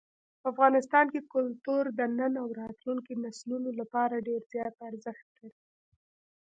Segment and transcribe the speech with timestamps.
[0.51, 5.57] افغانستان کې کلتور د نن او راتلونکي نسلونو لپاره ډېر زیات ارزښت لري.